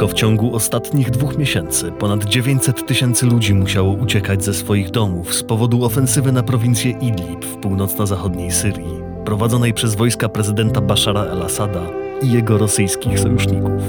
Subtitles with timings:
[0.00, 5.34] Tylko w ciągu ostatnich dwóch miesięcy ponad 900 tysięcy ludzi musiało uciekać ze swoich domów
[5.34, 11.82] z powodu ofensywy na prowincję Idlib w północno-zachodniej Syrii, prowadzonej przez wojska prezydenta Bashara el-Assada
[12.22, 13.82] i jego rosyjskich sojuszników.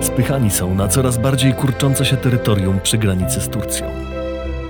[0.00, 3.86] Spychani są na coraz bardziej kurczące się terytorium przy granicy z Turcją.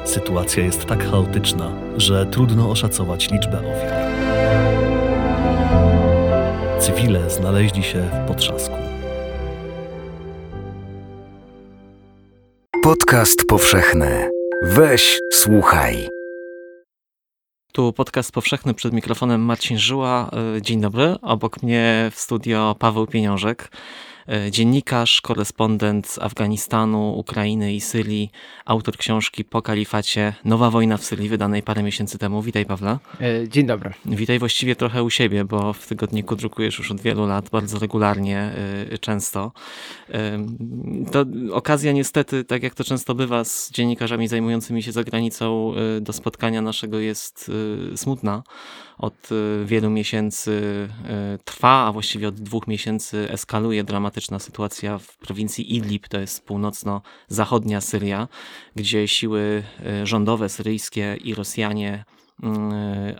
[0.05, 4.06] Sytuacja jest tak chaotyczna, że trudno oszacować liczbę ofiar.
[6.87, 8.75] Cywile znaleźli się w potrzasku.
[12.83, 14.31] Podcast powszechny.
[14.63, 16.09] Weź, słuchaj.
[17.73, 20.31] Tu podcast powszechny przed mikrofonem Marcin Żyła.
[20.57, 21.17] E, dzień dobry.
[21.23, 23.69] Obok mnie w studio Paweł Pieniążek.
[24.29, 28.31] E, dziennikarz, korespondent z Afganistanu, Ukrainy i Syrii,
[28.65, 32.43] autor książki po kalifacie Nowa wojna w Syrii, wydanej parę miesięcy temu.
[32.43, 32.99] Witaj Pawle.
[33.21, 33.93] E, dzień dobry.
[34.05, 38.53] Witaj właściwie trochę u siebie, bo w tygodniku drukujesz już od wielu lat, bardzo regularnie,
[38.93, 39.53] e, często.
[41.13, 46.63] To okazja niestety, tak jak to często bywa z dziennikarzami zajmującymi się zagranicą, do spotkania
[46.63, 47.51] naszego jest
[47.97, 48.43] smutna
[48.99, 49.29] od
[49.65, 50.89] wielu miesięcy
[51.45, 57.81] trwa, a właściwie od dwóch miesięcy eskaluje dramatyczna sytuacja w prowincji Idlib, to jest północno-zachodnia
[57.81, 58.29] Syria,
[58.77, 59.63] gdzie siły
[60.05, 62.16] rządowe syryjskie i Rosjanie e,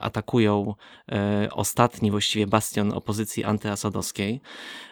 [0.01, 0.75] atakują
[1.13, 4.41] e, ostatni właściwie bastion opozycji antyasadowskiej.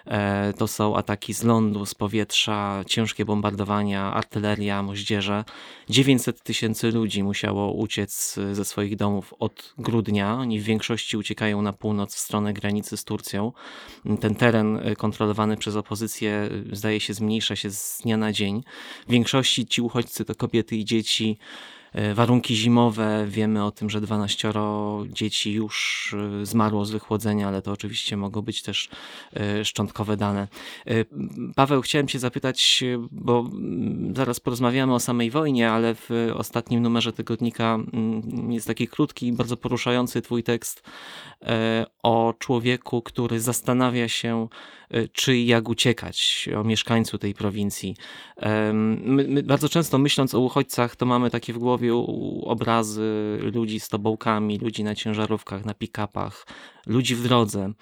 [0.07, 5.45] E, to są ataki z lądu, z powietrza, ciężkie bombardowania, artyleria, moździerze.
[5.89, 10.35] 900 tysięcy ludzi musiało uciec ze swoich domów od grudnia.
[10.35, 13.53] Oni w większości uciekają na północ w stronę granicy z Turcją.
[14.21, 18.65] Ten teren kontrolowany przez opozycję zdaje się zmniejsza się z dnia na dzień.
[19.09, 21.39] W większości ci uchodźcy to kobiety i dzieci
[21.84, 21.84] E,
[22.15, 23.27] warunki zimowe.
[23.29, 24.53] Wiemy o tym, że 12
[25.09, 28.89] dzieci już e, zmarło z wychłodzenia, ale to oczywiście mogą być też
[29.37, 30.49] e, szczątkowe dane.
[31.57, 37.13] Paweł, chciałem Cię zapytać, bo mm, zaraz porozmawiamy o samej wojnie, ale w ostatnim numerze
[37.13, 40.83] tygodnika mm, jest taki krótki, bardzo poruszający Twój tekst
[42.03, 44.49] o człowieku, który zastanawia się,
[45.13, 47.97] czy i jak uciekać, o mieszkańcu tej prowincji.
[48.73, 51.95] My, my bardzo często myśląc o uchodźcach, to mamy takie w głowie,
[52.43, 56.47] obrazy ludzi z tobołkami, ludzi na ciężarówkach, na pick-upach,
[56.87, 57.73] ludzi w drodze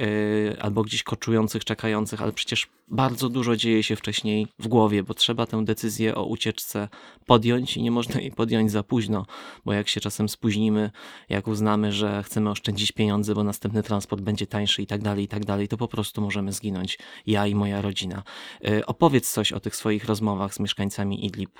[0.00, 5.14] y, albo gdzieś koczujących, czekających, ale przecież bardzo dużo dzieje się wcześniej w głowie, bo
[5.14, 6.88] trzeba tę decyzję o ucieczce
[7.26, 9.26] podjąć i nie można jej podjąć za późno,
[9.64, 10.90] bo jak się czasem spóźnimy,
[11.28, 15.28] jak uznamy, że chcemy oszczędzić pieniądze, bo następny transport będzie tańszy i tak dalej, i
[15.28, 18.22] tak dalej, to po prostu możemy zginąć, ja i moja rodzina.
[18.68, 21.58] Y, opowiedz coś o tych swoich rozmowach z mieszkańcami Idlib.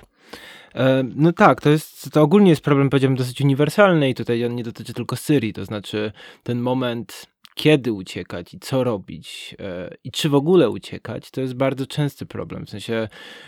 [0.75, 4.55] E, no tak, to jest, to ogólnie jest problem, powiedziałbym, dosyć uniwersalny i tutaj on
[4.55, 6.11] nie dotyczy tylko Syrii, to znaczy
[6.43, 11.53] ten moment, kiedy uciekać i co robić e, i czy w ogóle uciekać, to jest
[11.53, 13.07] bardzo częsty problem, w sensie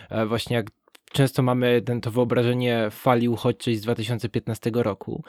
[0.09, 0.65] e, właśnie jak
[1.11, 5.23] często mamy ten, to wyobrażenie fali uchodźczej z 2015 roku,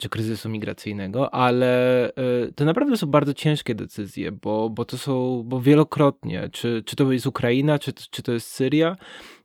[0.00, 2.12] czy kryzysu migracyjnego, ale
[2.54, 7.12] to naprawdę są bardzo ciężkie decyzje, bo, bo to są, bo wielokrotnie, czy, czy to
[7.12, 8.96] jest Ukraina, czy, czy to jest Syria,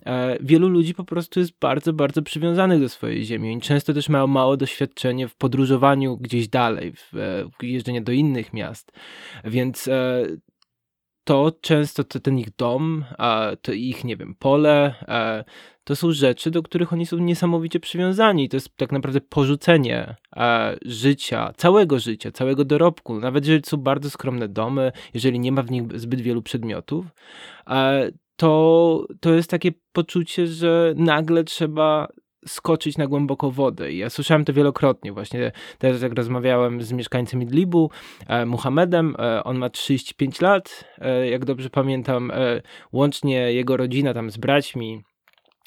[0.05, 3.53] E, wielu ludzi po prostu jest bardzo, bardzo przywiązanych do swojej ziemi.
[3.53, 8.53] i często też mają mało doświadczenie w podróżowaniu gdzieś dalej, w, e, jeżdżeniu do innych
[8.53, 8.91] miast.
[9.43, 10.23] Więc e,
[11.23, 13.05] to często to ten ich dom,
[13.61, 14.95] to ich, nie wiem, pole,
[15.83, 18.49] to są rzeczy, do których oni są niesamowicie przywiązani.
[18.49, 20.15] To jest tak naprawdę porzucenie
[20.85, 23.19] życia, całego życia, całego dorobku.
[23.19, 27.05] Nawet jeżeli są bardzo skromne domy, jeżeli nie ma w nich zbyt wielu przedmiotów,
[28.35, 32.07] to, to jest takie poczucie, że nagle trzeba
[32.47, 33.91] skoczyć na głęboko wodę.
[33.91, 35.13] I ja słyszałem to wielokrotnie.
[35.13, 37.89] Właśnie teraz jak rozmawiałem z mieszkańcem Idlibu,
[38.27, 42.61] e, Muhammedem, e, on ma 35 lat, e, jak dobrze pamiętam, e,
[42.91, 45.03] łącznie jego rodzina tam z braćmi,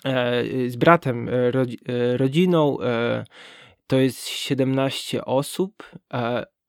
[0.05, 1.33] e, z bratem, e,
[2.17, 2.79] rodziną,
[3.87, 5.83] to jest 17 osób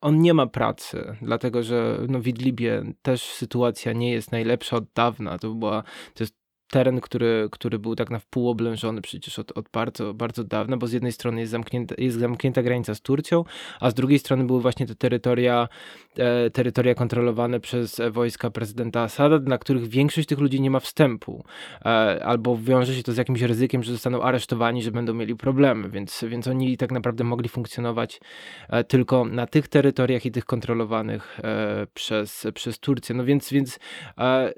[0.02, 4.86] on nie ma pracy, dlatego że no, w Idlibie też sytuacja nie jest najlepsza od
[4.96, 5.38] dawna.
[5.38, 5.84] To była,
[6.14, 6.37] to jest
[6.72, 10.88] teren, który, który był tak na wpół oblężony przecież od, od bardzo, bardzo dawna, bo
[10.88, 13.44] z jednej strony jest zamknięta, jest zamknięta granica z Turcją,
[13.80, 15.68] a z drugiej strony były właśnie te terytoria,
[16.18, 21.44] e, terytoria kontrolowane przez wojska prezydenta Asada, na których większość tych ludzi nie ma wstępu,
[21.82, 21.88] e,
[22.26, 26.26] albo wiąże się to z jakimś ryzykiem, że zostaną aresztowani, że będą mieli problemy, więc,
[26.28, 28.20] więc oni tak naprawdę mogli funkcjonować
[28.70, 33.16] e, tylko na tych terytoriach i tych kontrolowanych e, przez, przez Turcję.
[33.16, 33.80] No więc, więc
[34.18, 34.54] e,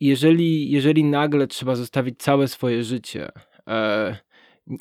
[0.00, 3.28] jeżeli, jeżeli nagle trzeba zostawić całe swoje życie,
[3.68, 4.16] e,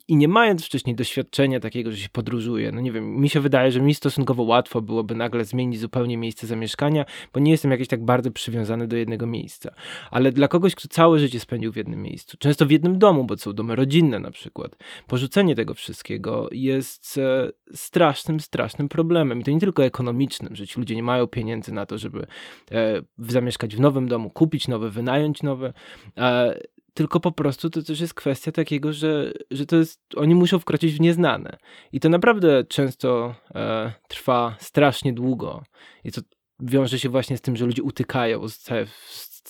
[0.07, 3.71] i nie mając wcześniej doświadczenia takiego, że się podróżuje, no nie wiem, mi się wydaje,
[3.71, 8.05] że mi stosunkowo łatwo byłoby nagle zmienić zupełnie miejsce zamieszkania, bo nie jestem jakiś tak
[8.05, 9.71] bardzo przywiązany do jednego miejsca.
[10.11, 13.37] Ale dla kogoś, kto całe życie spędził w jednym miejscu, często w jednym domu, bo
[13.37, 14.75] są domy rodzinne na przykład,
[15.07, 19.39] porzucenie tego wszystkiego jest e, strasznym, strasznym problemem.
[19.39, 22.27] I to nie tylko ekonomicznym, że ci ludzie nie mają pieniędzy na to, żeby
[22.71, 25.73] e, zamieszkać w nowym domu, kupić nowe, wynająć nowe,
[26.17, 26.59] e,
[26.97, 30.93] tylko po prostu to też jest kwestia takiego, że, że to jest, oni muszą wkroczyć
[30.93, 31.57] w nieznane.
[31.91, 35.63] I to naprawdę często e, trwa strasznie długo.
[36.03, 36.21] I to
[36.59, 38.41] wiąże się właśnie z tym, że ludzie utykają,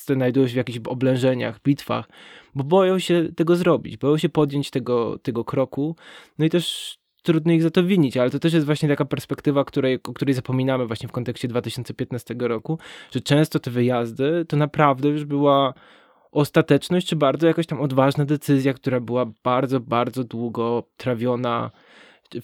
[0.05, 2.09] znajdują się w jakichś oblężeniach, bitwach,
[2.55, 5.95] bo boją się tego zrobić, boją się podjąć tego, tego kroku.
[6.38, 9.65] No i też trudno ich za to winić, ale to też jest właśnie taka perspektywa,
[9.65, 12.79] której, o której zapominamy właśnie w kontekście 2015 roku,
[13.11, 15.73] że często te wyjazdy to naprawdę już była
[16.38, 21.72] ostateczność, czy bardzo jakaś tam odważna decyzja, która była bardzo, bardzo długo trawiona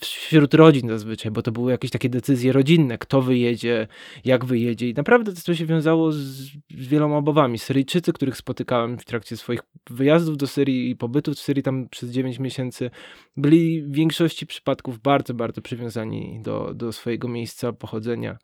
[0.00, 3.86] wśród rodzin zazwyczaj, bo to były jakieś takie decyzje rodzinne, kto wyjedzie,
[4.24, 7.58] jak wyjedzie i naprawdę to się wiązało z, z wieloma obawami.
[7.58, 9.60] Syryjczycy, których spotykałem w trakcie swoich
[9.90, 12.90] wyjazdów do Syrii i pobytów w Syrii tam przez 9 miesięcy,
[13.36, 18.38] byli w większości przypadków bardzo, bardzo przywiązani do, do swojego miejsca pochodzenia.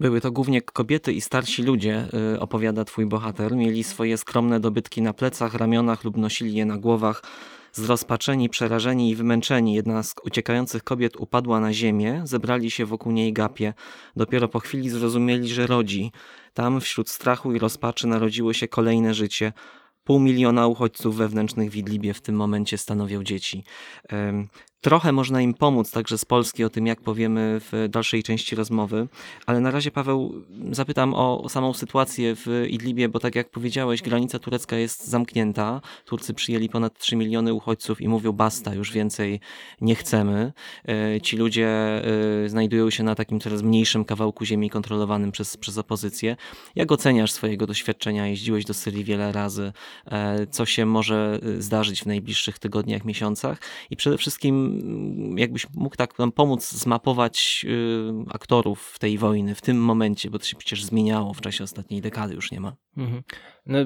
[0.00, 3.56] Były to głównie kobiety i starsi ludzie, y, opowiada twój bohater.
[3.56, 7.22] Mieli swoje skromne dobytki na plecach, ramionach lub nosili je na głowach.
[7.72, 13.32] Zrozpaczeni, przerażeni i wymęczeni, jedna z uciekających kobiet upadła na ziemię, zebrali się wokół niej
[13.32, 13.74] gapie.
[14.16, 16.12] Dopiero po chwili zrozumieli, że rodzi.
[16.54, 19.52] Tam wśród strachu i rozpaczy narodziło się kolejne życie.
[20.04, 23.64] Pół miliona uchodźców wewnętrznych w Idlibie w tym momencie stanowią dzieci.
[24.80, 29.08] Trochę można im pomóc także z Polski o tym, jak powiemy w dalszej części rozmowy,
[29.46, 34.38] ale na razie Paweł zapytam o, samą sytuację w Idlibie, bo tak jak powiedziałeś, granica
[34.38, 35.80] turecka jest zamknięta.
[36.04, 39.40] Turcy przyjęli ponad 3 miliony uchodźców i mówią basta, już więcej
[39.80, 40.52] nie chcemy.
[40.88, 41.68] E, ci ludzie
[42.44, 46.36] e, znajdują się na takim coraz mniejszym kawałku ziemi kontrolowanym przez, przez opozycję.
[46.74, 48.26] Jak oceniasz swojego doświadczenia?
[48.26, 49.72] Jeździłeś do Syrii wiele razy.
[50.06, 53.58] E, co się może zdarzyć w najbliższych tygodniach, miesiącach?
[53.90, 54.75] I przede wszystkim
[55.36, 60.44] jakbyś mógł tak nam pomóc zmapować y, aktorów tej wojny w tym momencie, bo to
[60.44, 62.76] się przecież zmieniało w czasie ostatniej dekady, już nie ma.
[62.96, 63.22] Mhm.
[63.66, 63.78] No,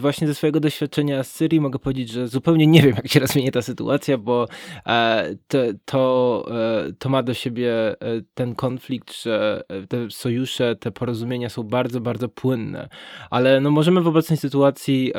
[0.00, 3.52] właśnie ze swojego doświadczenia z Syrii mogę powiedzieć, że zupełnie nie wiem, jak się rozwinie
[3.52, 4.46] ta sytuacja, bo
[4.86, 7.96] e, to, to, e, to ma do siebie e,
[8.34, 12.88] ten konflikt, że te sojusze, te porozumienia są bardzo, bardzo płynne.
[13.30, 15.12] Ale no, możemy w obecnej sytuacji,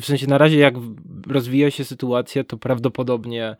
[0.00, 0.74] w sensie na razie jak
[1.26, 3.56] rozwija się sytuacja, to prawdopodobnie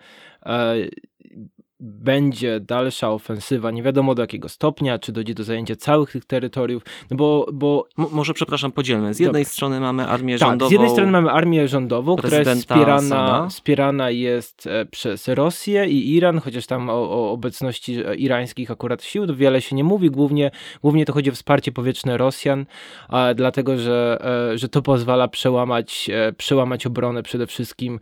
[1.82, 6.82] będzie dalsza ofensywa, nie wiadomo do jakiego stopnia, czy dojdzie do zajęcia całych tych terytoriów,
[7.10, 7.46] no bo...
[7.52, 7.88] bo...
[7.98, 9.14] M może, przepraszam, podzielmy.
[9.14, 10.68] Z jednej strony mamy armię tak, rządową...
[10.68, 16.14] z jednej strony mamy armię rządową, która jest wspierana, wspierana jest e, przez Rosję i
[16.14, 20.50] Iran, chociaż tam o, o, obecności irańskich akurat sił wiele się nie mówi, głównie,
[20.82, 22.66] głównie to chodzi o wsparcie powietrzne Rosjan,
[23.08, 24.18] a, dlatego, że,
[24.52, 28.00] e, że to pozwala przełamać, e, przełamać obronę przede wszystkim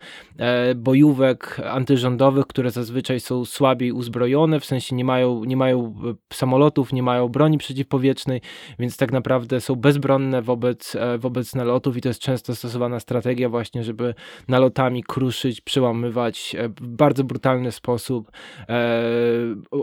[0.75, 6.35] bojówek antyrządowych, które zazwyczaj są słabe słabiej uzbrojone, w sensie nie mają, nie mają e,
[6.35, 8.41] samolotów, nie mają broni przeciwpowietrznej,
[8.79, 13.49] więc tak naprawdę są bezbronne wobec, e, wobec nalotów i to jest często stosowana strategia
[13.49, 14.13] właśnie, żeby
[14.47, 18.31] nalotami kruszyć, przełamywać e, w bardzo brutalny sposób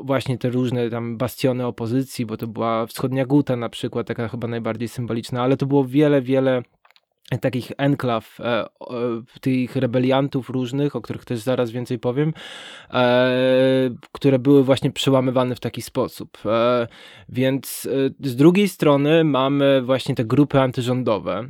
[0.04, 4.48] właśnie te różne tam bastiony opozycji, bo to była wschodnia Guta na przykład, taka chyba
[4.48, 6.62] najbardziej symboliczna, ale to było wiele, wiele
[7.36, 8.64] takich enklaw, e,
[9.40, 12.32] tych rebeliantów różnych, o których też zaraz więcej powiem,
[12.90, 16.38] e, które były właśnie przełamywane w taki sposób.
[16.46, 16.88] E,
[17.28, 17.88] więc
[18.22, 21.48] e, z drugiej strony mamy właśnie te grupy antyrządowe.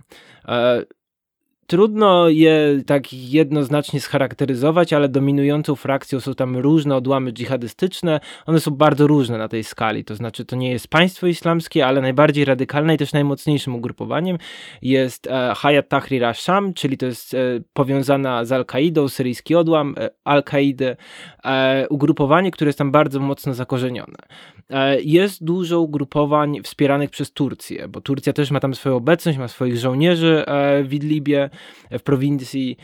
[1.71, 8.21] Trudno je tak jednoznacznie scharakteryzować, ale dominującą frakcją są tam różne odłamy dżihadystyczne.
[8.47, 12.01] One są bardzo różne na tej skali, to znaczy to nie jest państwo islamskie, ale
[12.01, 14.39] najbardziej radykalne i też najmocniejszym ugrupowaniem
[14.83, 17.39] jest e, Hayat Tahrir al-Sham, czyli to jest e,
[17.73, 20.97] powiązana z Al-Kaidą, syryjski odłam e, Al-Kaidy,
[21.45, 24.19] e, ugrupowanie, które jest tam bardzo mocno zakorzenione.
[24.71, 29.49] E, jest dużo ugrupowań wspieranych przez Turcję, bo Turcja też ma tam swoją obecność, ma
[29.49, 31.51] swoich żołnierzy e, w Idlibie,
[31.91, 32.77] w prowincji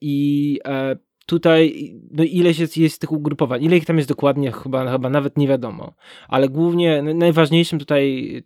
[0.00, 4.52] i e, tutaj no ile jest, jest tych ugrupowań, ile ich tam jest dokładnie?
[4.52, 5.94] Chyba, chyba nawet nie wiadomo,
[6.28, 8.42] ale głównie najważniejszym tutaj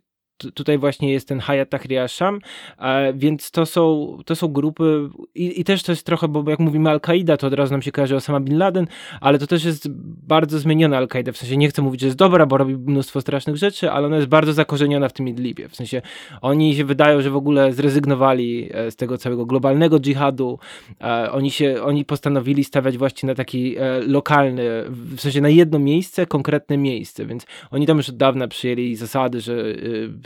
[0.53, 2.39] tutaj właśnie jest ten Hayat Tahrir al-Sham,
[2.79, 6.59] e, więc to są, to są grupy i, i też to jest trochę, bo jak
[6.59, 8.87] mówimy Al-Kaida, to od razu nam się kojarzy Osama Bin Laden,
[9.21, 9.87] ale to też jest
[10.27, 13.57] bardzo zmieniona Al-Kaida, w sensie nie chcę mówić, że jest dobra, bo robi mnóstwo strasznych
[13.57, 16.01] rzeczy, ale ona jest bardzo zakorzeniona w tym Idlibie, w sensie
[16.41, 20.59] oni się wydają, że w ogóle zrezygnowali e, z tego całego globalnego dżihadu,
[21.01, 25.79] e, oni się, oni postanowili stawiać właśnie na taki e, lokalny, w sensie na jedno
[25.79, 29.53] miejsce, konkretne miejsce, więc oni tam już od dawna przyjęli zasady, że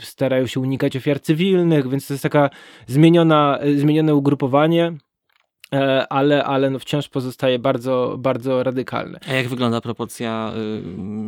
[0.06, 2.50] starają się unikać ofiar cywilnych, więc to jest taka
[2.86, 5.05] zmieniona, y, zmienione ugrupowanie, e,
[6.08, 9.20] ale, ale no wciąż pozostaje bardzo, bardzo radykalne.
[9.28, 10.52] A jak wygląda proporcja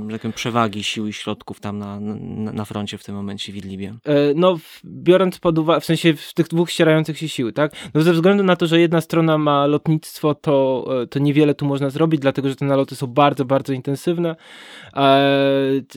[0.09, 3.53] y, tak powiem, przewagi sił i środków tam na, na, na froncie w tym momencie
[3.53, 3.95] w Idlibie?
[4.05, 7.73] E, No, biorąc pod uwagę, w sensie w tych dwóch ścierających się sił, tak?
[7.95, 11.67] No ze względu na to, że jedna strona ma lotnictwo, to, e, to niewiele tu
[11.67, 14.37] można zrobić, dlatego że te naloty są bardzo, bardzo intensywne.
[14.95, 15.19] E,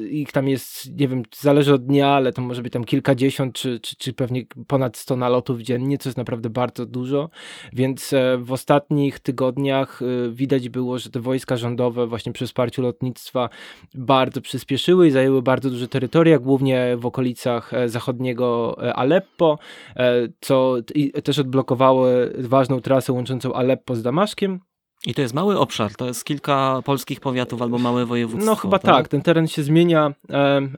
[0.10, 3.80] Ich tam jest, nie wiem, zależy od dnia, ale to może być tam kilkadziesiąt, czy,
[3.80, 7.30] czy, czy pewnie ponad 100 nalotów dziennie, co jest naprawdę bardzo dużo.
[7.74, 12.82] Więc e, w ostatnich tygodniach e, widać było, że te wojska rządowe właśnie przy wsparciu
[12.82, 13.50] lotnictwa
[13.94, 19.60] bardzo przyspieszyły i zajęły bardzo duże terytoria, głównie w okolicach e, zachodniego e, Aleppo,
[19.96, 20.76] e, co
[21.24, 22.08] też odblokowało
[22.38, 24.60] ważną trasę łączącą Aleppo z Damaszkiem.
[25.06, 28.46] I to jest mały obszar, to jest kilka polskich powiatów albo małe województwo.
[28.46, 30.14] No chyba tak, ten teren się zmienia,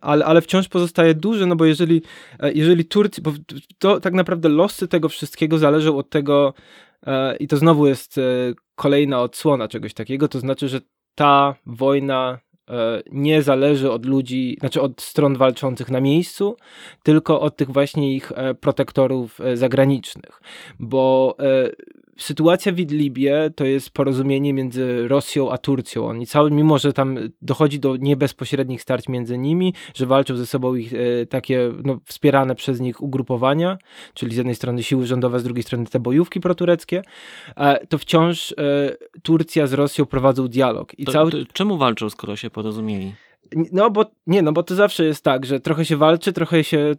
[0.02, 2.02] ale, ale wciąż pozostaje duży, no bo jeżeli,
[2.54, 3.32] jeżeli Turcja, bo
[3.80, 6.54] to tak naprawdę losy tego wszystkiego zależą od tego,
[7.40, 8.22] i to znowu jest e,
[8.76, 10.82] kolejna odsłona czegoś takiego, to znaczy, że
[11.16, 16.58] ta wojna e, nie zależy od ludzi, znaczy od stron walczących na miejscu,
[17.04, 20.42] tylko od tych właśnie ich e, protektorów e, zagranicznych,
[20.80, 21.70] bo e,
[22.18, 26.08] sytuacja w Idlibie to jest porozumienie między Rosją a Turcją.
[26.08, 30.76] Oni cały, mimo że tam dochodzi do niebezpośrednich starć między nimi, że walczą ze sobą
[30.76, 33.78] ich e, takie no, wspierane przez nich ugrupowania,
[34.14, 37.02] czyli z jednej strony siły rządowe, z drugiej strony te bojówki protureckie,
[37.58, 38.56] e, to wciąż e,
[39.24, 41.00] Turcja z Rosją prowadzą dialog.
[41.00, 43.14] I To, cały, to, czemu walczą, skoro się porozumieli?
[43.72, 46.96] No bo nie, no bo to zawsze jest tak, że trochę się walczy, trochę się.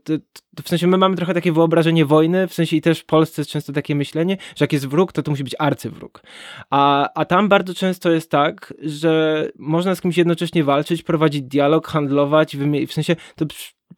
[0.64, 3.50] W sensie my mamy trochę takie wyobrażenie wojny, w sensie i też w Polsce jest
[3.50, 6.22] często takie myślenie, że jak jest wróg, to to musi być arcywróg.
[6.70, 11.88] A, a tam bardzo często jest tak, że można z kimś jednocześnie walczyć, prowadzić dialog,
[11.88, 12.56] handlować,
[12.88, 13.46] w sensie to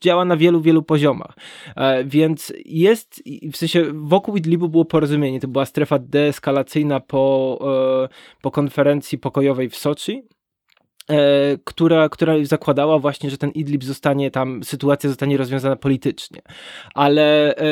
[0.01, 1.35] działa na wielu, wielu poziomach.
[1.77, 3.23] E, więc jest,
[3.53, 7.59] w sensie wokół Idlibu było porozumienie, to była strefa deeskalacyjna po,
[8.05, 8.09] e,
[8.43, 10.23] po konferencji pokojowej w Soczi
[11.65, 16.43] która, która zakładała właśnie, że ten Idlib zostanie tam, sytuacja zostanie rozwiązana politycznie.
[16.95, 17.65] Ale e,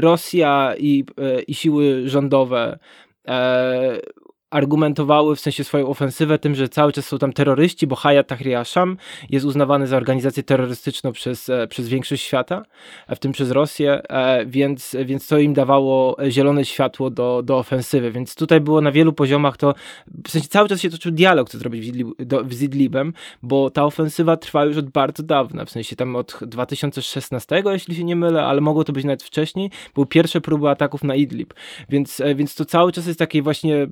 [0.00, 2.78] Rosja i, e, i siły rządowe
[3.28, 4.00] e,
[4.52, 8.56] argumentowały w sensie swoją ofensywę tym, że cały czas są tam terroryści, bo Hayat Tahrir
[8.56, 8.96] al-Sham
[9.30, 12.62] jest uznawany za organizację terrorystyczną przez, e, przez większość świata,
[13.08, 17.58] e, w tym przez Rosję, e, więc, więc to im dawało zielone światło do, do
[17.58, 19.74] ofensywy, więc tutaj było na wielu poziomach to,
[20.26, 21.92] w sensie cały czas się toczył dialog, co zrobić
[22.50, 27.62] z Idlibem, bo ta ofensywa trwa już od bardzo dawna, w sensie tam od 2016,
[27.66, 31.14] jeśli się nie mylę, ale mogło to być nawet wcześniej, były pierwsze próby ataków na
[31.14, 31.54] Idlib,
[31.88, 33.86] więc, więc to cały czas jest takie właśnie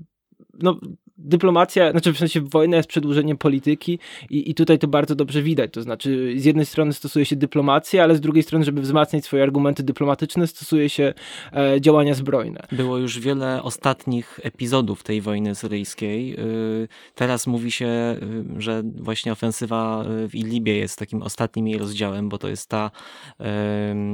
[0.55, 0.81] no,
[1.25, 3.99] dyplomacja, znaczy w sensie wojna jest przedłużeniem polityki
[4.31, 5.73] i, i tutaj to bardzo dobrze widać.
[5.73, 9.43] To znaczy, z jednej strony stosuje się dyplomację, ale z drugiej strony, żeby wzmacniać swoje
[9.43, 11.15] argumenty dyplomatyczne, stosuje się
[11.53, 12.67] e, działania zbrojne.
[12.73, 16.31] Było już wiele ostatnich epizodów tej wojny syryjskiej.
[16.31, 21.79] Yy, Teraz mówi się, yy, że właśnie ofensywa yy, w Idlibie jest takim ostatnim jej
[21.79, 22.91] rozdziałem, bo to jest ta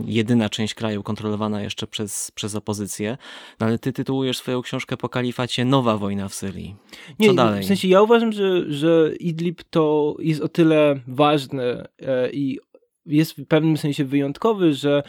[0.04, 3.18] jedyna część kraju kontrolowana jeszcze przez, przez opozycję.
[3.60, 6.76] No ale ty tytułujesz swoją książkę po kalifacie Nowa wojna w Syrii.
[7.26, 7.62] Co dalej?
[7.62, 12.58] W sensie ja uważam, że, że Idlib to jest o tyle ważny e, i
[13.06, 15.02] jest w pewnym sensie wyjątkowy, że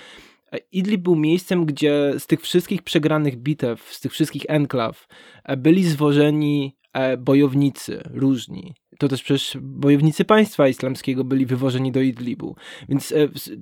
[0.72, 5.08] Idlib był miejscem, gdzie z tych wszystkich przegranych bitew, z tych wszystkich enklaw
[5.44, 8.74] e, byli zwożeni e, bojownicy różni.
[9.00, 12.56] To też przecież bojownicy państwa islamskiego byli wywożeni do Idlibu.
[12.90, 13.14] Więc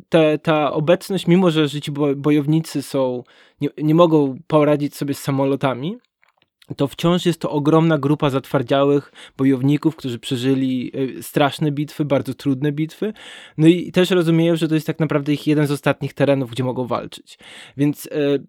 [0.09, 3.23] te, ta obecność, mimo że ci bo- bojownicy są,
[3.61, 5.97] nie, nie mogą poradzić sobie z samolotami,
[6.77, 12.71] to wciąż jest to ogromna grupa zatwardziałych bojowników, którzy przeżyli e, straszne bitwy, bardzo trudne
[12.71, 13.13] bitwy.
[13.57, 16.63] No i też rozumieją, że to jest tak naprawdę ich jeden z ostatnich terenów, gdzie
[16.63, 17.37] mogą walczyć.
[17.77, 18.39] Więc e,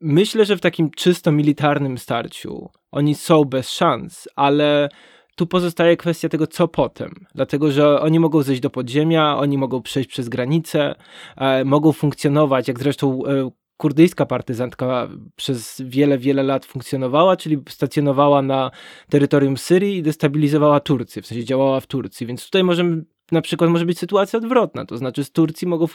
[0.00, 4.88] myślę, że w takim czysto militarnym starciu oni są bez szans, ale
[5.36, 7.26] tu pozostaje kwestia tego, co potem.
[7.34, 10.94] Dlatego, że oni mogą zejść do podziemia, oni mogą przejść przez granicę,
[11.36, 18.42] e, mogą funkcjonować, jak zresztą e, kurdyjska partyzantka przez wiele, wiele lat funkcjonowała, czyli stacjonowała
[18.42, 18.70] na
[19.10, 22.26] terytorium Syrii i destabilizowała Turcję, w sensie działała w Turcji.
[22.26, 25.86] Więc tutaj możemy, na przykład może być sytuacja odwrotna, to znaczy z Turcji mogą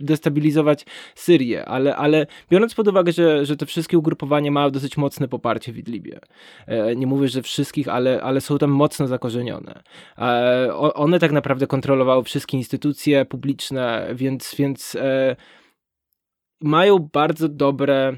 [0.00, 5.28] destabilizować Syrię, ale, ale biorąc pod uwagę, że, że te wszystkie ugrupowania mają dosyć mocne
[5.28, 6.20] poparcie w Idlibie,
[6.66, 9.82] e, nie mówię, że wszystkich, ale, ale są tam mocno zakorzenione.
[10.18, 15.36] E, one tak naprawdę kontrolowały wszystkie instytucje publiczne, więc, więc e,
[16.60, 18.16] mają bardzo dobre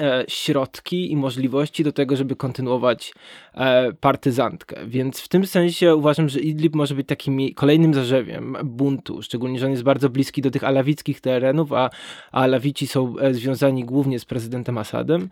[0.00, 3.12] E, środki i możliwości do tego, żeby kontynuować
[3.54, 4.86] e, partyzantkę.
[4.86, 9.66] Więc w tym sensie uważam, że Idlib może być takim kolejnym zarzewiem buntu, szczególnie, że
[9.66, 11.90] on jest bardzo bliski do tych alawickich terenów, a,
[12.32, 15.28] alawici są e, związani głównie z prezydentem Assadem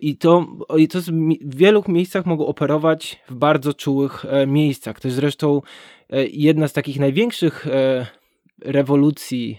[0.00, 0.46] i to,
[0.78, 0.98] i to
[1.40, 5.00] w wielu miejscach mogą operować w bardzo czułych miejscach.
[5.00, 5.62] To jest zresztą
[6.32, 7.66] jedna z takich największych
[8.60, 9.58] rewolucji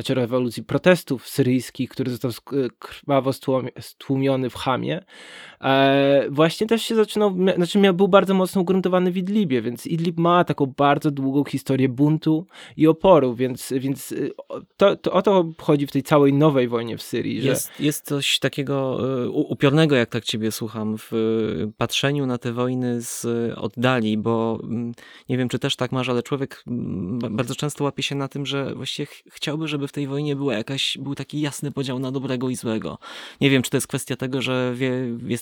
[0.00, 2.30] znaczy rewolucji protestów syryjskich, który został
[2.78, 3.30] krwawo
[3.80, 5.04] stłumiony w Hamie, e,
[6.30, 10.44] właśnie też się zaczynał, znaczy miał, był bardzo mocno ugruntowany w Idlibie, więc Idlib ma
[10.44, 14.30] taką bardzo długą historię buntu i oporu, więc, więc y,
[14.76, 17.42] to, to o to chodzi w tej całej nowej wojnie w Syrii.
[17.42, 17.48] Że...
[17.48, 21.12] Jest, jest coś takiego y, upiornego, jak tak ciebie słucham, w
[21.76, 23.26] patrzeniu na te wojny z
[23.58, 24.92] oddali, bo mm,
[25.28, 28.46] nie wiem, czy też tak masz, ale człowiek mm, bardzo często łapie się na tym,
[28.46, 32.48] że właściwie chciałby, żeby w tej wojnie była jakaś, był taki jasny podział na dobrego
[32.48, 32.98] i złego.
[33.40, 34.92] Nie wiem, czy to jest kwestia tego, że wie,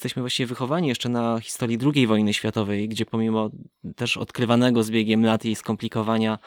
[0.09, 3.51] jesteśmy właściwie wychowani jeszcze na historii II wojny światowej, gdzie pomimo
[3.97, 6.39] też odkrywanego z biegiem lat i skomplikowania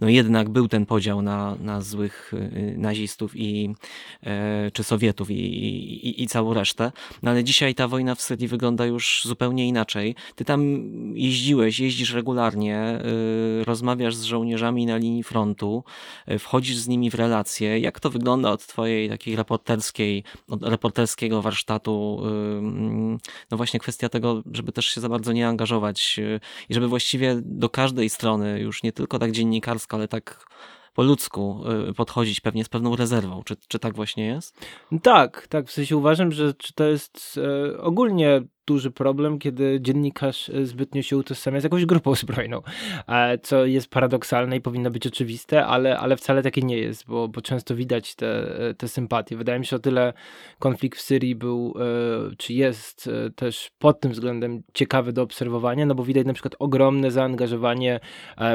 [0.00, 3.74] no jednak był ten podział na, na złych y, nazistów i,
[4.22, 6.92] e, czy Sowietów i, i, i całą resztę.
[7.22, 10.14] No ale dzisiaj ta wojna w Syrii wygląda już zupełnie inaczej.
[10.34, 10.62] Ty tam
[11.16, 13.00] jeździłeś, jeździsz regularnie,
[13.60, 15.84] y, rozmawiasz z żołnierzami na linii frontu,
[16.30, 17.78] y, wchodzisz z nimi w relacje.
[17.78, 22.22] Jak to wygląda od twojej takiej reporterskiej, od reporterskiego warsztatu?
[23.50, 26.20] No właśnie kwestia tego, żeby też się za bardzo nie angażować
[26.68, 29.32] i żeby właściwie do każdej strony, już nie tylko tak
[29.92, 30.46] ale tak
[30.94, 33.42] po ludzku y, podchodzić pewnie z pewną rezerwą.
[33.44, 34.66] Czy, czy tak właśnie jest?
[35.02, 35.68] Tak, tak.
[35.68, 37.40] W sensie uważam, że to jest
[37.74, 42.62] e, ogólnie duży problem, kiedy dziennikarz e, zbytnio się utożsamia z jakąś grupą zbrojną,
[43.08, 47.28] e, co jest paradoksalne i powinno być oczywiste, ale, ale wcale takie nie jest, bo,
[47.28, 49.36] bo często widać te, e, te sympatie.
[49.36, 50.12] Wydaje mi się, o tyle
[50.58, 51.74] konflikt w Syrii był,
[52.38, 57.10] czy jest też pod tym względem ciekawy do obserwowania, no bo widać na przykład ogromne
[57.10, 58.00] zaangażowanie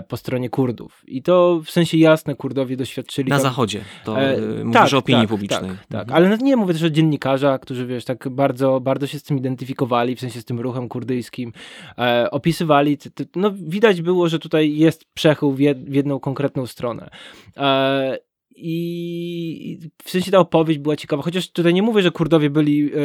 [0.08, 1.04] po stronie Kurdów.
[1.08, 3.30] I to w sensie jasne Kurdowie doświadczyli.
[3.30, 5.70] Na tam, zachodzie, to e, mówisz tak, o opinii tak, publicznej.
[5.70, 6.12] Tak, tak.
[6.12, 9.99] Ale nie mówię też o dziennikarzach, którzy wiesz, tak bardzo, bardzo się z tym identyfikowali,
[10.16, 11.54] w sensie z tym ruchem kurdyjskim,
[11.98, 12.98] e, opisywali,
[13.36, 17.10] no widać było, że tutaj jest przechył w, jed, w jedną konkretną stronę.
[17.58, 18.18] E,
[18.62, 22.98] i w sensie ta opowieść była ciekawa, chociaż tutaj nie mówię, że Kurdowie byli, e,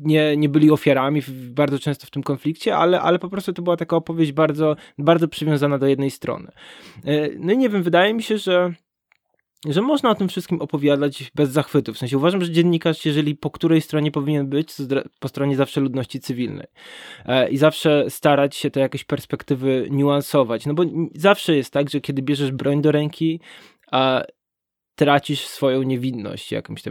[0.00, 3.76] nie, nie byli ofiarami bardzo często w tym konflikcie, ale, ale po prostu to była
[3.76, 6.52] taka opowieść bardzo, bardzo przywiązana do jednej strony.
[7.04, 8.74] E, no i nie wiem, wydaje mi się, że
[9.66, 11.94] że można o tym wszystkim opowiadać bez zachwytu.
[11.94, 14.72] W sensie uważam, że dziennikarz, jeżeli po której stronie powinien być,
[15.20, 16.66] po stronie zawsze ludności cywilnej.
[17.26, 20.66] E, I zawsze starać się te jakieś perspektywy niuansować.
[20.66, 23.40] No bo zawsze jest tak, że kiedy bierzesz broń do ręki,
[23.92, 24.22] a
[24.94, 26.82] tracisz swoją niewinność jakąś,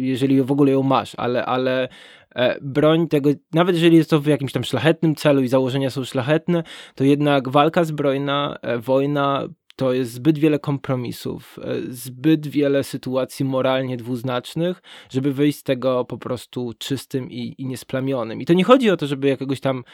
[0.00, 1.88] jeżeli w ogóle ją masz, ale, ale
[2.34, 6.04] e, broń tego, nawet jeżeli jest to w jakimś tam szlachetnym celu i założenia są
[6.04, 6.62] szlachetne,
[6.94, 13.44] to jednak walka zbrojna, e, wojna to jest zbyt wiele kompromisów, e, zbyt wiele sytuacji
[13.44, 18.40] moralnie dwuznacznych, żeby wyjść z tego po prostu czystym i, i niesplamionym.
[18.40, 19.84] I to nie chodzi o to, żeby jakiegoś tam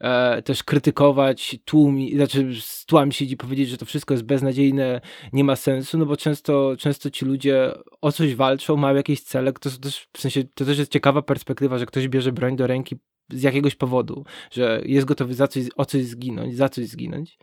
[0.00, 5.00] e, też krytykować tłum, znaczy z tłamsić i powiedzieć, że to wszystko jest beznadziejne,
[5.32, 9.52] nie ma sensu, no bo często, często ci ludzie o coś walczą, mają jakieś cele,
[9.52, 12.96] to też, w sensie, to też jest ciekawa perspektywa, że ktoś bierze broń do ręki
[13.30, 17.38] z jakiegoś powodu, że jest gotowy za coś, o coś zginąć, za coś zginąć,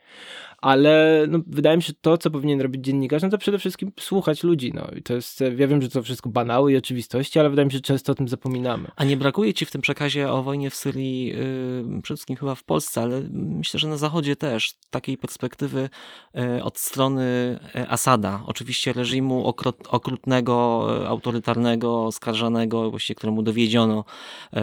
[0.61, 3.91] ale no, wydaje mi się, że to, co powinien robić dziennikarz, no to przede wszystkim
[3.99, 4.87] słuchać ludzi, no.
[4.97, 7.77] I to jest, ja wiem, że to wszystko banały i oczywistości, ale wydaje mi się,
[7.77, 8.91] że często o tym zapominamy.
[8.95, 12.55] A nie brakuje ci w tym przekazie o wojnie w Syrii, yy, przede wszystkim chyba
[12.55, 15.89] w Polsce, ale myślę, że na Zachodzie też, takiej perspektywy
[16.33, 24.05] yy, od strony y, Asada, oczywiście reżimu okrut, okrutnego, y, autorytarnego, oskarżanego, właściwie któremu dowiedziono
[24.53, 24.61] yy,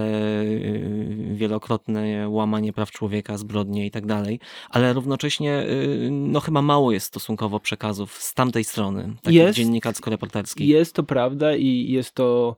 [1.33, 4.41] wielokrotne łamanie praw człowieka, zbrodnie i tak dalej,
[4.71, 10.67] ale równocześnie y, no chyba mało jest stosunkowo przekazów z tamtej strony, takich dziennikarsko-reporterskich.
[10.67, 12.57] Jest to prawda i jest to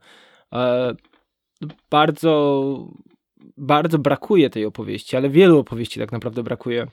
[0.52, 0.94] e,
[1.90, 2.88] bardzo
[3.56, 6.86] bardzo brakuje tej opowieści, ale wielu opowieści tak naprawdę brakuje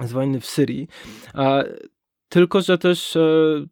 [0.00, 0.88] z wojny w Syrii.
[2.28, 3.20] Tylko, że też e,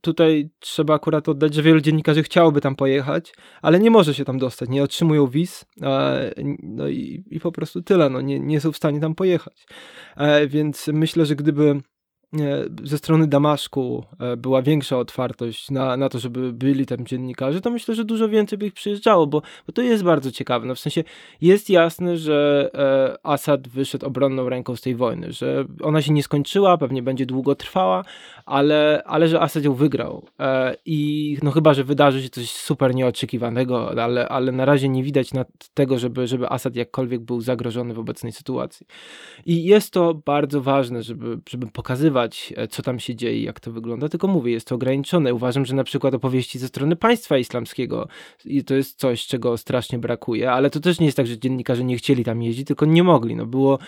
[0.01, 4.38] tutaj trzeba akurat oddać, że wielu dziennikarzy chciałoby tam pojechać, ale nie może się tam
[4.38, 5.64] dostać, nie otrzymują wiz,
[6.62, 9.67] no i, i po prostu tyle, no nie, nie są w stanie tam pojechać.
[10.17, 11.81] E, więc myślę, że gdyby
[12.85, 17.70] ze strony Damaszku e, była większa otwartość na, na to, żeby byli tam dziennikarze, to
[17.70, 20.66] myślę, że dużo więcej by ich przyjeżdżało, bo, bo to jest bardzo ciekawe.
[20.66, 21.05] No w sensie
[21.40, 26.23] jest jasne, że e, Assad wyszedł obronną ręką z tej wojny, że ona się nie
[26.23, 28.05] skończyła, pewnie będzie długo trwała,
[28.47, 30.27] ale, ale że Assad ją wygrał.
[30.40, 35.03] E, I no chyba, że wydarzy się coś super nieoczekiwanego, ale, ale na razie nie
[35.03, 35.31] widać
[35.75, 38.87] tego, żeby, żeby Assad jakkolwiek był zagrożony w obecnej sytuacji.
[39.47, 42.24] I jest to bardzo ważne, żeby, żeby pokazywać,
[42.57, 45.35] e, co tam się dzieje, jak to wygląda, tylko mówię, jest to ograniczone.
[45.35, 48.09] Uważam, że na przykład opowieści ze strony państwa islamskiego
[48.45, 51.85] i to jest coś, czego strasznie brakuje, ale to też nie jest tak, że dziennikarze
[51.85, 53.37] nie chcieli tam jeździć, tylko nie mogli.
[53.37, 53.79] No było,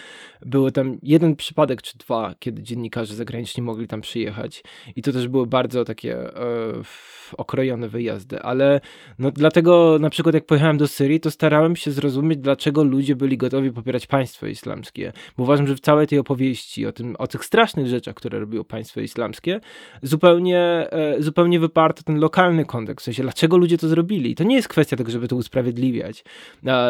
[0.43, 4.63] było tam jeden przypadek czy dwa, kiedy dziennikarze zagraniczni mogli tam przyjechać
[4.97, 6.83] i to też były bardzo takie e,
[7.37, 8.81] okrojone wyjazdy, ale
[9.19, 13.37] no dlatego na przykład jak pojechałem do Syrii, to starałem się zrozumieć, dlaczego ludzie byli
[13.37, 17.45] gotowi popierać państwo islamskie, bo uważam, że w całej tej opowieści o, tym, o tych
[17.45, 19.61] strasznych rzeczach, które robiło państwo islamskie,
[20.03, 20.59] zupełnie,
[20.91, 24.35] e, zupełnie wyparto ten lokalny kontekst, w sensie dlaczego ludzie to zrobili.
[24.35, 26.25] To nie jest kwestia tego, żeby to usprawiedliwiać,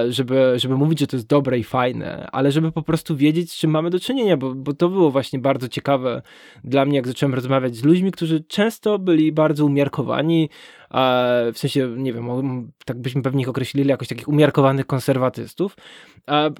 [0.09, 3.57] żeby, żeby mówić, że to jest dobre i fajne, ale żeby po prostu wiedzieć, z
[3.57, 6.22] czym mamy do czynienia, bo, bo to było właśnie bardzo ciekawe
[6.64, 10.49] dla mnie, jak zacząłem rozmawiać z ludźmi, którzy często byli bardzo umiarkowani,
[11.53, 15.77] w sensie, nie wiem, tak byśmy pewnie ich określili jakoś takich umiarkowanych konserwatystów,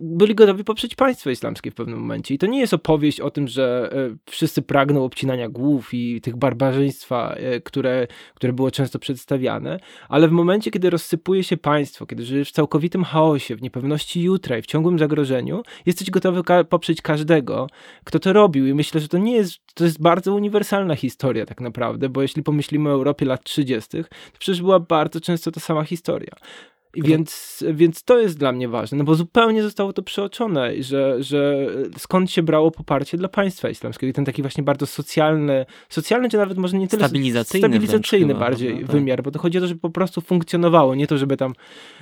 [0.01, 2.35] byli gotowi poprzeć państwo islamskie w pewnym momencie.
[2.35, 6.37] I to nie jest opowieść o tym, że e, wszyscy pragną obcinania głów i tych
[6.37, 12.25] barbarzyństwa, e, które, które było często przedstawiane, ale w momencie, kiedy rozsypuje się państwo, kiedy
[12.25, 17.03] żyjesz w całkowitym chaosie, w niepewności jutra i w ciągłym zagrożeniu, jesteś gotowy ka poprzeć
[17.03, 17.67] każdego,
[18.05, 18.67] kto to robił.
[18.67, 22.43] I myślę, że to nie jest, to jest bardzo uniwersalna historia tak naprawdę, bo jeśli
[22.43, 23.89] pomyślimy o Europie lat 30.,
[24.33, 26.33] to przecież była bardzo często ta sama historia.
[27.03, 31.67] Więc, więc to jest dla mnie ważne, no bo zupełnie zostało to przeoczone, że, że
[31.99, 36.37] skąd się brało poparcie dla państwa islamskiego i ten taki właśnie bardzo socjalny, socjalny czy
[36.37, 38.91] nawet może nie tyle stabilizacyjny, stabilizacyjny bardziej chyba, tak.
[38.91, 41.53] wymiar, bo to chodzi o to, żeby po prostu funkcjonowało, nie to, żeby tam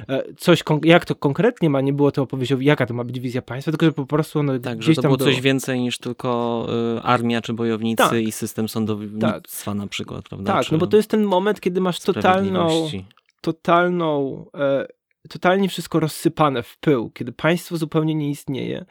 [0.09, 3.42] e, coś, jak to konkretnie ma, nie było to opowieścią, jaka to ma być wizja
[3.42, 5.80] państwa, tylko, że po prostu ono tak, gdzieś że to tam było, było coś więcej
[5.80, 6.66] niż tylko
[6.98, 8.14] y, armia czy bojownicy tak.
[8.14, 9.74] i system sądownictwa tak.
[9.74, 10.52] na przykład, prawda?
[10.52, 12.88] Tak, czy no bo to jest ten moment, kiedy masz totalną
[13.44, 14.87] totalną, e,
[15.28, 18.85] totalnie wszystko rozsypane w pył, kiedy państwo zupełnie nie istnieje,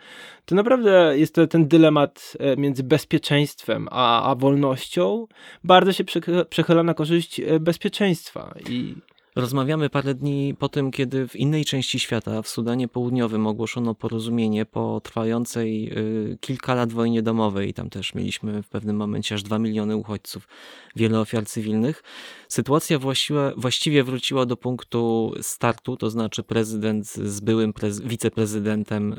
[0.45, 5.27] to naprawdę jest to ten dylemat e, między bezpieczeństwem a, a wolnością.
[5.63, 6.03] Bardzo się
[6.49, 8.95] przechyla na korzyść e, bezpieczeństwa i
[9.35, 14.65] Rozmawiamy parę dni po tym, kiedy w innej części świata, w Sudanie Południowym, ogłoszono porozumienie
[14.65, 15.97] po trwającej
[16.33, 17.73] y, kilka lat wojnie domowej.
[17.73, 20.47] Tam też mieliśmy w pewnym momencie aż dwa miliony uchodźców,
[20.95, 22.03] wiele ofiar cywilnych.
[22.47, 29.13] Sytuacja właściwie, właściwie wróciła do punktu startu, to znaczy prezydent z byłym prez, wiceprezydentem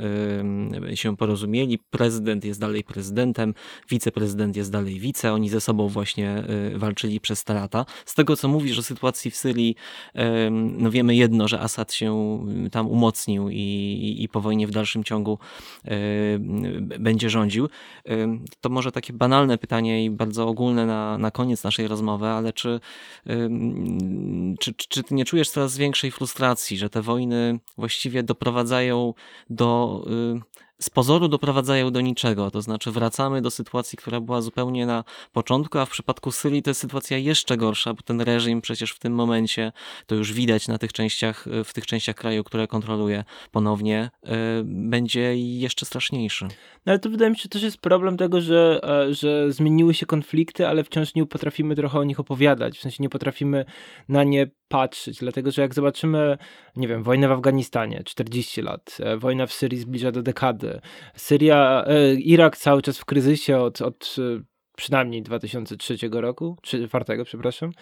[0.93, 1.79] y, się porozumieli.
[1.79, 3.55] Prezydent jest dalej prezydentem,
[3.91, 5.33] wiceprezydent jest dalej wice.
[5.33, 7.87] Oni ze sobą właśnie y, walczyli przez te lata.
[8.07, 9.77] Z tego, co mówisz o sytuacji w Syrii,
[10.51, 12.41] no wiemy jedno, że Assad się
[12.73, 15.39] tam umocnił i, i po wojnie w dalszym ciągu
[16.99, 17.69] będzie rządził.
[18.61, 22.81] To może takie banalne pytanie i bardzo ogólne na, na koniec naszej rozmowy, ale czy,
[24.61, 29.15] czy, czy ty nie czujesz coraz większej frustracji, że te wojny właściwie doprowadzają
[29.51, 30.05] do
[30.81, 32.51] z pozoru doprowadzają do niczego.
[32.51, 36.71] To znaczy wracamy do sytuacji, która była zupełnie na początku, a w przypadku Syrii to
[36.71, 39.73] jest sytuacja jeszcze gorsza, bo ten reżim przecież w tym momencie,
[40.07, 44.31] to już widać na tych częściach, w tych częściach kraju, które kontroluje ponownie, yy,
[44.65, 46.49] będzie jeszcze straszniejszy.
[46.87, 49.95] No ale to wydaje mi się, że też jest problem tego, że, e, że zmieniły
[49.95, 52.79] się konflikty, ale wciąż nie potrafimy trochę o nich opowiadać.
[52.79, 53.65] W sensie nie potrafimy
[54.09, 56.39] na nie patrzeć, dlatego że jak zobaczymy,
[56.77, 60.64] nie wiem, wojnę w Afganistanie, 40 lat, e, wojna w Syrii zbliża do dekady,
[61.17, 64.43] Syria, e, Irak cały czas w kryzysie od, od e,
[64.77, 67.73] przynajmniej 2003 roku, 2004, przepraszam.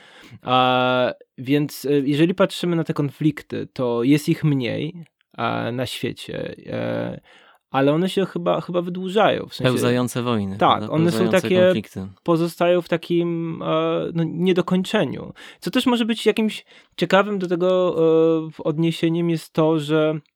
[0.43, 5.05] A, więc jeżeli patrzymy na te konflikty, to jest ich mniej
[5.37, 6.55] a, na świecie.
[7.71, 9.47] ale one się chyba, chyba wydłużają.
[9.47, 10.59] W sensie, Pełzające wojny.
[10.59, 12.09] Tak, one są takie, konflikty.
[12.23, 13.59] pozostają w takim
[14.15, 15.33] no, niedokończeniu.
[15.61, 16.65] Co też może być jakimś
[16.97, 17.97] ciekawym do tego
[18.59, 20.32] odniesieniem jest to, że E,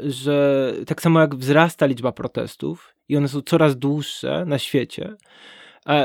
[0.00, 5.16] że tak samo jak wzrasta liczba protestów i one są coraz dłuższe na świecie, e,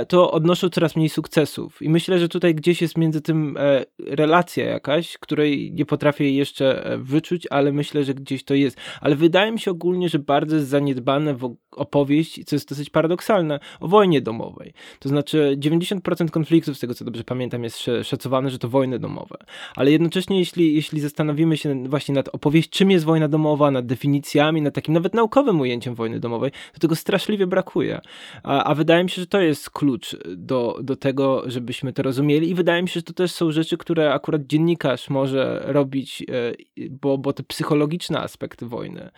[0.07, 1.81] to odnoszą coraz mniej sukcesów.
[1.81, 6.85] I myślę, że tutaj gdzieś jest między tym e, relacja jakaś, której nie potrafię jeszcze
[6.85, 8.77] e, wyczuć, ale myślę, że gdzieś to jest.
[9.01, 11.37] Ale wydaje mi się ogólnie, że bardzo jest zaniedbane
[11.71, 14.73] opowieść, co jest dosyć paradoksalne, o wojnie domowej.
[14.99, 19.37] To znaczy 90% konfliktów, z tego co dobrze pamiętam, jest szacowane, że to wojny domowe.
[19.75, 24.61] Ale jednocześnie, jeśli, jeśli zastanowimy się właśnie nad opowieść, czym jest wojna domowa, nad definicjami,
[24.61, 28.01] nad takim nawet naukowym ujęciem wojny domowej, to tego straszliwie brakuje.
[28.43, 32.49] A, a wydaje mi się, że to jest klucz do, do tego, żebyśmy to rozumieli
[32.49, 36.85] i wydaje mi się, że to też są rzeczy, które akurat dziennikarz może robić, e,
[36.89, 39.09] bo, bo te psychologiczne aspekty wojny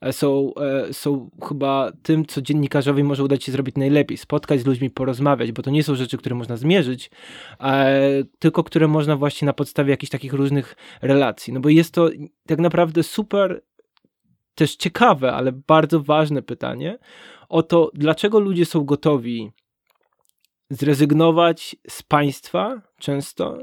[0.00, 4.16] e, są, e, są chyba tym, co dziennikarzowi może udać się zrobić najlepiej.
[4.16, 7.10] Spotkać z ludźmi, porozmawiać, bo to nie są rzeczy, które można zmierzyć,
[8.38, 11.52] tylko które można właśnie na podstawie jakichś takich różnych relacji.
[11.52, 12.10] No bo jest to
[12.46, 13.62] tak naprawdę super
[14.54, 16.98] też ciekawe, ale bardzo ważne pytanie
[17.48, 19.52] o to, dlaczego ludzie są gotowi
[20.74, 23.58] zrezygnować z państwa często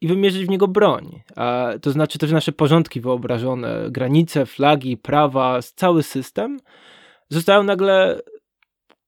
[0.00, 1.22] i wymierzyć w niego broń.
[1.36, 6.60] A to znaczy też nasze porządki wyobrażone, granice, flagi, prawa, cały system
[7.30, 8.20] zostają nagle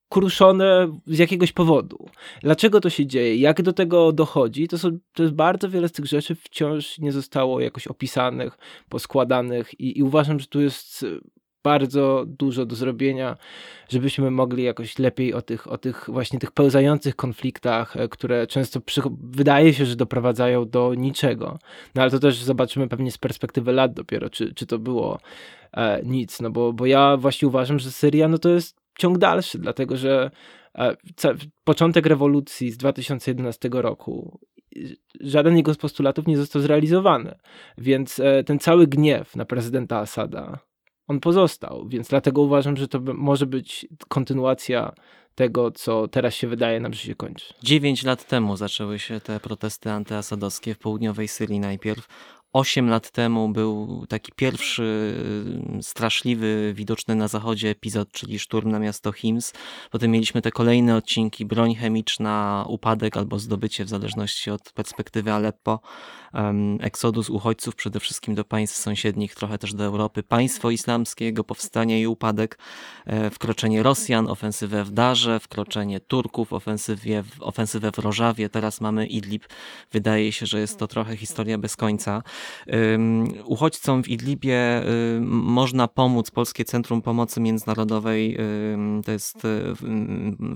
[0.08, 2.08] kruszone z jakiegoś powodu.
[2.42, 3.36] Dlaczego to się dzieje?
[3.36, 4.68] Jak do tego dochodzi?
[4.68, 9.80] To, są, to jest bardzo wiele z tych rzeczy wciąż nie zostało jakoś opisanych, poskładanych
[9.80, 11.06] i, i uważam, że tu jest
[11.62, 13.36] bardzo dużo do zrobienia,
[13.88, 18.80] żebyśmy mogli jakoś lepiej o tych, o tych właśnie tych pełzających konfliktach, e, które często
[18.80, 19.02] przy...
[19.20, 21.58] wydaje się, że doprowadzają do niczego.
[21.94, 25.18] No ale to też zobaczymy pewnie z perspektywy lat dopiero, czy, czy to było
[25.72, 26.40] e, nic.
[26.40, 30.30] No bo, bo ja właśnie uważam, że Syria no to jest ciąg dalszy, dlatego że
[30.74, 30.96] e,
[31.64, 34.40] początek rewolucji z 2011 roku
[35.20, 37.34] żaden jego z postulatów nie został zrealizowany.
[37.78, 40.58] Więc e, ten cały gniew na prezydenta Asada,
[41.08, 41.88] on pozostał.
[41.88, 44.92] Więc dlatego uważam, że to może być kontynuacja
[45.34, 47.54] tego, co teraz się wydaje nam, że się kończy.
[47.62, 52.08] Dziewięć lat temu zaczęły się te protesty antyasadowskie w południowej Syrii najpierw.
[52.52, 55.14] Osiem lat temu był taki pierwszy
[55.78, 59.52] y, straszliwy, widoczny na zachodzie epizod, czyli szturm na miasto Hims.
[59.90, 65.80] Potem mieliśmy te kolejne odcinki, broń chemiczna, upadek albo zdobycie, w zależności od perspektywy Aleppo,
[66.34, 71.44] um, eksodus uchodźców przede wszystkim do państw sąsiednich, trochę też do Europy, państwo islamskie, jego
[71.44, 72.58] powstanie i upadek,
[73.06, 79.06] e, wkroczenie Rosjan, ofensywę w Darze, wkroczenie Turków, ofensywę w, ofensywę w Rożawie, teraz mamy
[79.06, 79.44] Idlib.
[79.92, 82.22] Wydaje się, że jest to trochę historia bez końca.
[83.44, 84.82] Uchodźcom w Idlibie
[85.20, 86.30] można pomóc.
[86.30, 88.38] Polskie Centrum Pomocy Międzynarodowej,
[89.04, 89.42] to jest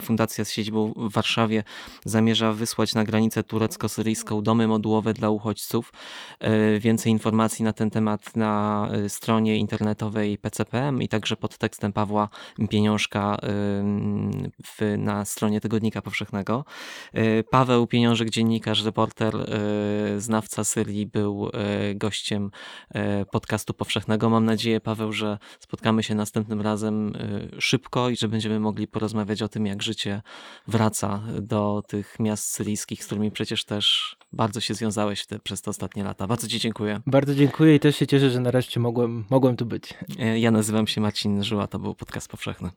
[0.02, 1.64] fundacja z siedzibą w Warszawie,
[2.04, 5.92] zamierza wysłać na granicę turecko-syryjską domy modułowe dla uchodźców.
[6.40, 11.92] E, więcej informacji na ten temat na e, stronie internetowej PCPM i także pod tekstem
[11.92, 12.28] Pawła
[12.70, 13.36] Pieniążka
[14.64, 16.64] w, na stronie Tygodnika Powszechnego.
[17.50, 19.34] Paweł Pieniążek, dziennikarz, reporter,
[20.18, 21.50] znawca Syrii, był
[21.94, 22.50] gościem
[22.90, 24.30] e, podcastu powszechnego.
[24.30, 27.12] Mam nadzieję, Paweł, że spotkamy się następnym razem
[27.56, 30.22] e, szybko i że będziemy mogli porozmawiać o tym, jak życie
[30.68, 35.70] wraca do tych miast syryjskich, z którymi przecież też bardzo się związałeś te, przez te
[35.70, 36.26] ostatnie lata.
[36.26, 37.00] Bardzo Ci dziękuję.
[37.06, 39.94] Bardzo dziękuję i też się cieszę, że nareszcie mogłem, mogłem tu być.
[40.18, 42.70] E, ja nazywam się Marcin Żyła, to był podcast powszechny.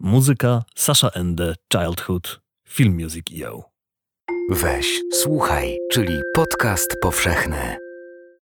[0.00, 3.62] Muzyka Sasha Ende Childhood Film Music EO.
[4.50, 7.87] Weź, słuchaj, czyli podcast powszechny.